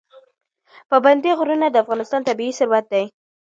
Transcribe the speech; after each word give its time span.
پابندی 0.89 1.31
غرونه 1.39 1.67
د 1.69 1.75
افغانستان 1.83 2.21
طبعي 2.27 2.51
ثروت 2.59 2.85
دی. 2.93 3.05